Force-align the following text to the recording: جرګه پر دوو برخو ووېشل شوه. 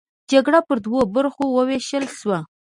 جرګه 0.29 0.59
پر 0.67 0.77
دوو 0.83 1.01
برخو 1.15 1.43
ووېشل 1.47 2.05
شوه. 2.17 2.37